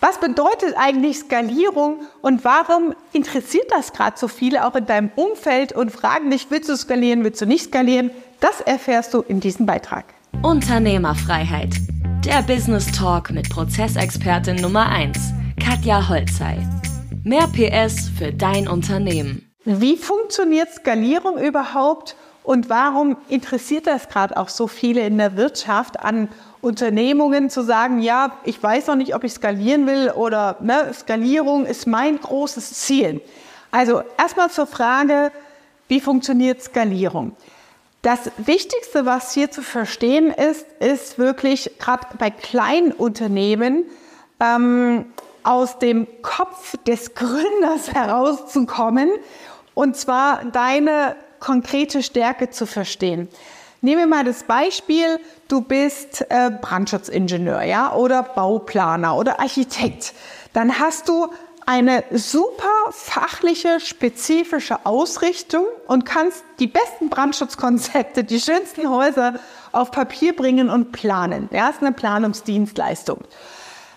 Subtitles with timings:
[0.00, 5.72] Was bedeutet eigentlich Skalierung und warum interessiert das gerade so viele auch in deinem Umfeld
[5.72, 8.12] und fragen dich, willst du skalieren, willst du nicht skalieren?
[8.38, 10.04] Das erfährst du in diesem Beitrag.
[10.42, 11.74] Unternehmerfreiheit.
[12.24, 15.18] Der Business Talk mit Prozessexpertin Nummer 1,
[15.60, 16.64] Katja Holzei.
[17.24, 19.50] Mehr PS für dein Unternehmen.
[19.64, 25.98] Wie funktioniert Skalierung überhaupt und warum interessiert das gerade auch so viele in der Wirtschaft
[25.98, 26.28] an
[26.60, 31.66] Unternehmungen zu sagen, ja, ich weiß noch nicht, ob ich skalieren will oder ne, Skalierung
[31.66, 33.20] ist mein großes Ziel.
[33.70, 35.30] Also erstmal zur Frage,
[35.88, 37.36] wie funktioniert Skalierung?
[38.02, 43.84] Das Wichtigste, was hier zu verstehen ist, ist wirklich gerade bei kleinen Unternehmen
[44.40, 45.06] ähm,
[45.42, 49.10] aus dem Kopf des Gründers herauszukommen
[49.74, 53.28] und zwar deine konkrete Stärke zu verstehen.
[53.80, 60.14] Nehmen wir mal das Beispiel, du bist äh, Brandschutzzingenieur, ja, oder Bauplaner oder Architekt.
[60.52, 61.28] Dann hast du
[61.64, 69.38] eine super fachliche, spezifische Ausrichtung und kannst die besten Brandschutzkonzepte, die schönsten Häuser
[69.70, 71.48] auf Papier bringen und planen.
[71.52, 73.18] Ja, ist eine Planungsdienstleistung.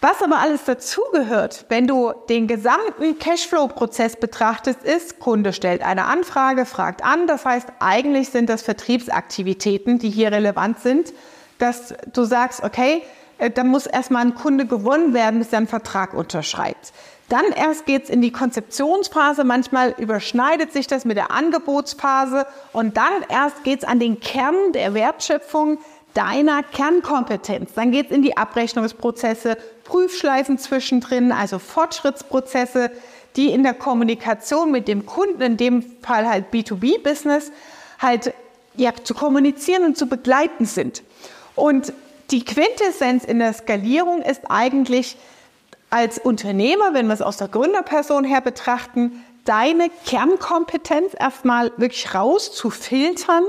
[0.00, 6.66] Was aber alles dazugehört, wenn du den gesamten Cashflow-Prozess betrachtest, ist, Kunde stellt eine Anfrage,
[6.66, 7.26] fragt an.
[7.26, 11.14] Das heißt, eigentlich sind das Vertriebsaktivitäten, die hier relevant sind,
[11.58, 13.02] dass du sagst, okay,
[13.38, 16.92] äh, da muss erstmal ein Kunde gewonnen werden, bis er einen Vertrag unterschreibt.
[17.28, 19.42] Dann erst geht's in die Konzeptionsphase.
[19.42, 22.46] Manchmal überschneidet sich das mit der Angebotsphase.
[22.72, 25.78] Und dann erst geht's an den Kern der Wertschöpfung
[26.16, 27.74] deiner Kernkompetenz.
[27.74, 32.90] Dann geht's in die Abrechnungsprozesse, Prüfschleifen zwischendrin, also Fortschrittsprozesse,
[33.36, 37.52] die in der Kommunikation mit dem Kunden, in dem Fall halt B2B-Business,
[37.98, 38.32] halt
[38.76, 41.02] ja, zu kommunizieren und zu begleiten sind.
[41.54, 41.92] Und
[42.30, 45.16] die Quintessenz in der Skalierung ist eigentlich
[45.90, 53.44] als Unternehmer, wenn wir es aus der Gründerperson her betrachten, deine Kernkompetenz erstmal wirklich rauszufiltern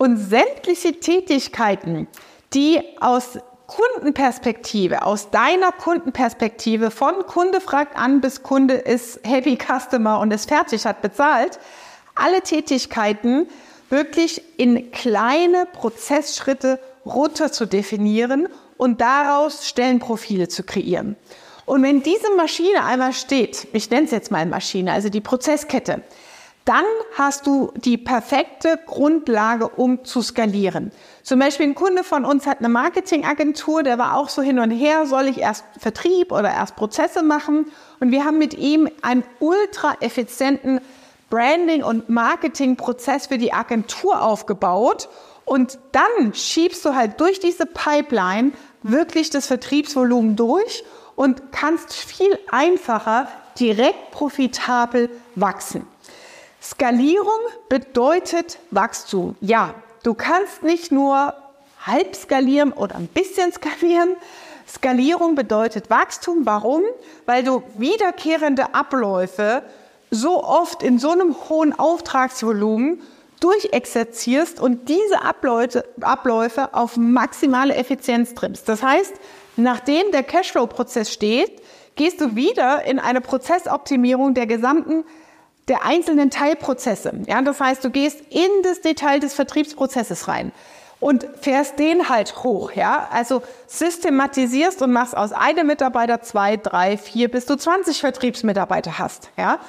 [0.00, 2.08] und sämtliche Tätigkeiten,
[2.54, 10.18] die aus Kundenperspektive, aus deiner Kundenperspektive, von Kunde fragt an bis Kunde ist Happy Customer
[10.20, 11.58] und ist fertig, hat bezahlt,
[12.14, 13.46] alle Tätigkeiten
[13.90, 21.16] wirklich in kleine Prozessschritte runter zu definieren und daraus Stellenprofile zu kreieren.
[21.66, 26.02] Und wenn diese Maschine einmal steht, ich nenne es jetzt mal Maschine, also die Prozesskette,
[26.64, 26.84] dann
[27.16, 30.92] hast du die perfekte Grundlage, um zu skalieren.
[31.22, 34.70] Zum Beispiel ein Kunde von uns hat eine Marketingagentur, der war auch so hin und
[34.70, 37.66] her, soll ich erst Vertrieb oder erst Prozesse machen?
[37.98, 40.80] Und wir haben mit ihm einen ultra effizienten
[41.30, 45.08] Branding- und Marketingprozess für die Agentur aufgebaut.
[45.44, 50.84] Und dann schiebst du halt durch diese Pipeline wirklich das Vertriebsvolumen durch
[51.16, 53.28] und kannst viel einfacher
[53.58, 55.86] direkt profitabel wachsen.
[56.62, 59.36] Skalierung bedeutet Wachstum.
[59.40, 61.34] Ja, du kannst nicht nur
[61.86, 64.16] halb skalieren oder ein bisschen skalieren.
[64.68, 66.44] Skalierung bedeutet Wachstum.
[66.44, 66.82] Warum?
[67.26, 69.62] Weil du wiederkehrende Abläufe
[70.10, 73.00] so oft in so einem hohen Auftragsvolumen
[73.40, 78.68] durchexerzierst und diese Abläufe, auf maximale Effizienz trimmst.
[78.68, 79.14] Das heißt,
[79.56, 81.62] nachdem der Cashflow-Prozess steht,
[81.96, 85.04] gehst du wieder in eine Prozessoptimierung der gesamten
[85.70, 87.12] der einzelnen Teilprozesse.
[87.26, 90.50] Ja, das heißt, du gehst in das Detail des Vertriebsprozesses rein
[90.98, 92.72] und fährst den halt hoch.
[92.72, 98.98] Ja, also systematisierst und machst aus einem Mitarbeiter zwei, drei, vier, bis du 20 Vertriebsmitarbeiter
[98.98, 99.30] hast.
[99.38, 99.60] Ja,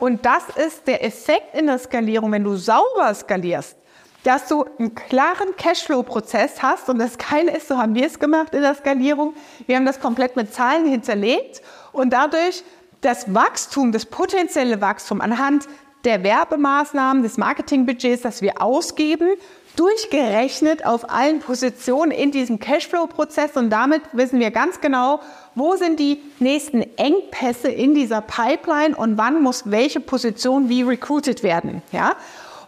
[0.00, 3.78] und das ist der Effekt in der Skalierung, wenn du sauber skalierst
[4.24, 6.88] dass du einen klaren Cashflow-Prozess hast.
[6.88, 9.34] Und das Geile ist, so haben wir es gemacht in der Skalierung.
[9.66, 12.62] Wir haben das komplett mit Zahlen hinterlegt und dadurch
[13.00, 15.68] das Wachstum, das potenzielle Wachstum anhand
[16.04, 19.30] der Werbemaßnahmen, des Marketingbudgets, das wir ausgeben,
[19.76, 25.20] durchgerechnet auf allen Positionen in diesem Cashflow-Prozess und damit wissen wir ganz genau,
[25.54, 31.44] wo sind die nächsten Engpässe in dieser Pipeline und wann muss welche Position wie recruited
[31.44, 31.82] werden.
[31.92, 32.16] Ja?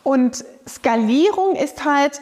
[0.04, 2.20] Und Skalierung ist halt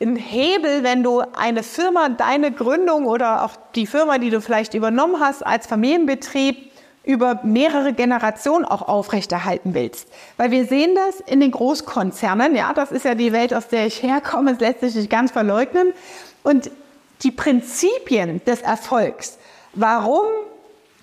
[0.00, 4.74] ein Hebel, wenn du eine Firma, deine Gründung oder auch die Firma, die du vielleicht
[4.74, 6.72] übernommen hast als Familienbetrieb,
[7.04, 10.08] über mehrere Generationen auch aufrechterhalten willst.
[10.36, 13.86] Weil wir sehen das in den Großkonzernen, ja, das ist ja die Welt, aus der
[13.86, 15.92] ich herkomme, es lässt sich nicht ganz verleugnen.
[16.42, 16.70] Und
[17.22, 19.38] die Prinzipien des Erfolgs,
[19.74, 20.24] warum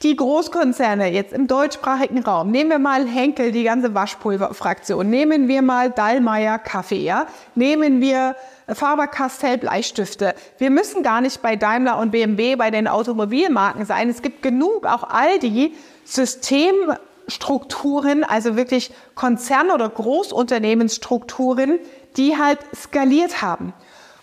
[0.03, 5.62] die Großkonzerne jetzt im deutschsprachigen Raum, nehmen wir mal Henkel, die ganze Waschpulverfraktion, nehmen wir
[5.62, 7.27] mal Dallmayr Kaffee, ja?
[7.53, 8.36] nehmen wir
[8.68, 10.33] Faber-Castell Bleistifte.
[10.57, 14.09] Wir müssen gar nicht bei Daimler und BMW bei den Automobilmarken sein.
[14.09, 15.74] Es gibt genug, auch all die
[16.06, 21.80] Systemstrukturen, also wirklich Konzern- oder Großunternehmensstrukturen,
[22.18, 23.74] die halt skaliert haben.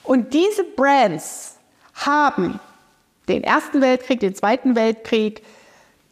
[0.03, 1.57] Und diese Brands
[1.95, 2.61] haben
[3.29, 5.43] den Ersten Weltkrieg, den Zweiten Weltkrieg,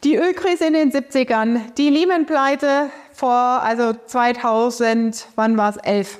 [0.03, 6.19] die Ölkrise in den 70ern, die Lehman-Pleite vor, also 2000, wann war es, 11,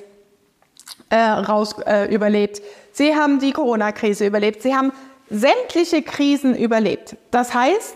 [1.09, 2.61] äh, raus äh, überlebt.
[2.91, 4.61] Sie haben die Corona-Krise überlebt.
[4.61, 4.91] Sie haben
[5.29, 7.15] sämtliche Krisen überlebt.
[7.31, 7.95] Das heißt,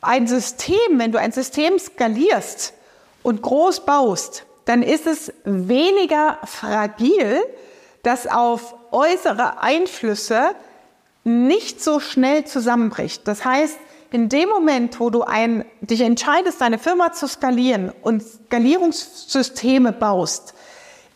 [0.00, 2.72] ein System, wenn du ein System skalierst
[3.22, 7.42] und groß baust, dann ist es weniger fragil,
[8.02, 10.50] dass auf äußere Einflüsse
[11.24, 13.26] nicht so schnell zusammenbricht.
[13.26, 13.78] Das heißt,
[14.10, 20.54] in dem Moment, wo du ein, dich entscheidest, deine Firma zu skalieren und Skalierungssysteme baust,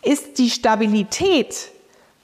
[0.02, 1.70] ist die Stabilität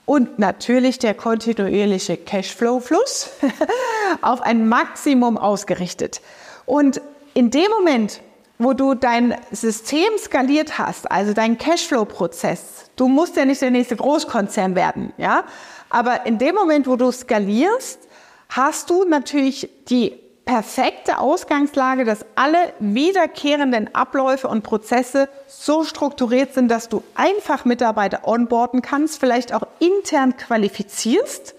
[0.05, 3.29] und natürlich der kontinuierliche Cashflow-Fluss
[4.21, 6.21] auf ein Maximum ausgerichtet.
[6.65, 7.01] Und
[7.33, 8.21] in dem Moment,
[8.57, 13.95] wo du dein System skaliert hast, also dein Cashflow-Prozess, du musst ja nicht der nächste
[13.95, 15.45] Großkonzern werden, ja,
[15.89, 17.99] aber in dem Moment, wo du skalierst,
[18.49, 26.69] hast du natürlich die perfekte Ausgangslage, dass alle wiederkehrenden Abläufe und Prozesse so strukturiert sind,
[26.69, 31.53] dass du einfach Mitarbeiter onboarden kannst, vielleicht auch intern qualifizierst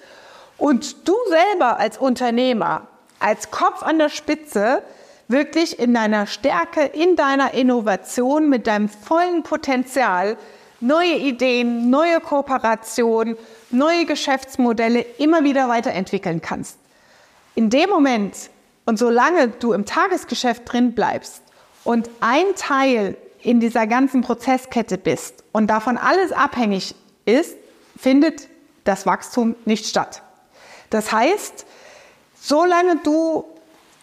[0.59, 2.89] und du selber als Unternehmer,
[3.21, 4.83] als Kopf an der Spitze,
[5.29, 10.37] wirklich in deiner Stärke, in deiner Innovation, mit deinem vollen Potenzial
[10.81, 13.37] neue Ideen, neue Kooperationen,
[13.71, 16.77] neue Geschäftsmodelle immer wieder weiterentwickeln kannst.
[17.55, 18.51] In dem Moment,
[18.91, 21.45] und solange du im Tagesgeschäft drin bleibst
[21.85, 27.57] und ein Teil in dieser ganzen Prozesskette bist und davon alles abhängig ist,
[27.97, 28.49] findet
[28.83, 30.23] das Wachstum nicht statt.
[30.91, 31.67] Das heißt,
[32.35, 33.45] solange du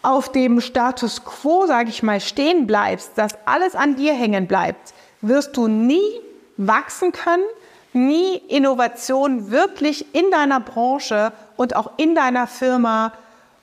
[0.00, 4.94] auf dem Status quo, sage ich mal, stehen bleibst, dass alles an dir hängen bleibt,
[5.20, 6.22] wirst du nie
[6.56, 7.44] wachsen können,
[7.92, 13.12] nie Innovation wirklich in deiner Branche und auch in deiner Firma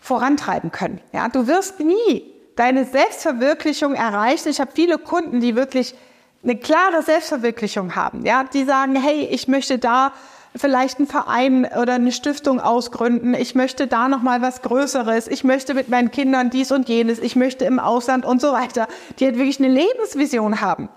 [0.05, 1.01] vorantreiben können.
[1.13, 2.23] Ja, du wirst nie
[2.55, 4.49] deine Selbstverwirklichung erreichen.
[4.49, 5.95] Ich habe viele Kunden, die wirklich
[6.43, 8.23] eine klare Selbstverwirklichung haben.
[8.23, 10.13] Ja, die sagen, hey, ich möchte da
[10.55, 13.33] vielleicht einen Verein oder eine Stiftung ausgründen.
[13.33, 15.27] Ich möchte da noch mal was Größeres.
[15.27, 17.17] Ich möchte mit meinen Kindern dies und jenes.
[17.17, 18.87] Ich möchte im Ausland und so weiter.
[19.19, 20.87] Die halt wirklich eine Lebensvision haben.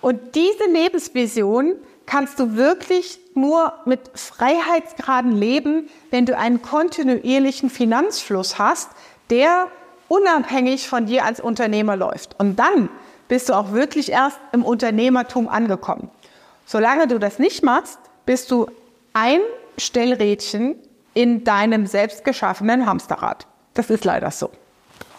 [0.00, 1.74] Und diese Lebensvision
[2.08, 8.88] kannst du wirklich nur mit Freiheitsgraden leben, wenn du einen kontinuierlichen Finanzfluss hast,
[9.28, 9.68] der
[10.08, 12.34] unabhängig von dir als Unternehmer läuft.
[12.40, 12.88] Und dann
[13.28, 16.10] bist du auch wirklich erst im Unternehmertum angekommen.
[16.64, 18.68] Solange du das nicht machst, bist du
[19.12, 19.40] ein
[19.76, 20.76] Stellrädchen
[21.12, 23.46] in deinem selbst geschaffenen Hamsterrad.
[23.74, 24.50] Das ist leider so.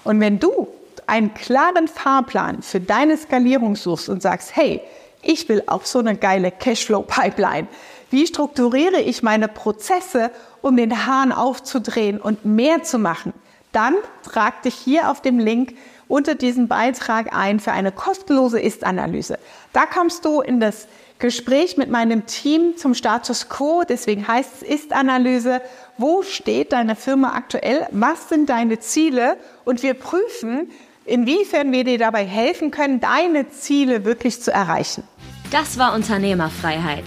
[0.03, 0.67] Und wenn du
[1.05, 4.81] einen klaren Fahrplan für deine Skalierung suchst und sagst, hey,
[5.21, 7.67] ich will auch so eine geile Cashflow-Pipeline.
[8.09, 10.31] Wie strukturiere ich meine Prozesse,
[10.61, 13.33] um den Hahn aufzudrehen und mehr zu machen?
[13.71, 15.75] Dann trag dich hier auf dem Link
[16.07, 19.37] unter diesem Beitrag ein für eine kostenlose Ist-Analyse.
[19.73, 20.87] Da kommst du in das
[21.19, 25.61] Gespräch mit meinem Team zum Status Quo, deswegen heißt es Ist-Analyse.
[25.97, 27.85] Wo steht deine Firma aktuell?
[27.91, 29.37] Was sind deine Ziele?
[29.65, 30.71] Und wir prüfen,
[31.09, 35.03] inwiefern wir dir dabei helfen können, deine Ziele wirklich zu erreichen.
[35.51, 37.05] Das war Unternehmerfreiheit.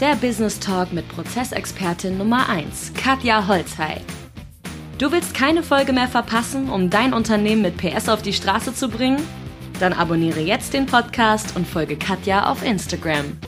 [0.00, 4.00] Der Business Talk mit Prozessexpertin Nummer 1, Katja Holzhey.
[4.96, 8.88] Du willst keine Folge mehr verpassen, um dein Unternehmen mit PS auf die Straße zu
[8.88, 9.20] bringen?
[9.80, 13.38] Dann abonniere jetzt den Podcast und folge Katja auf Instagram.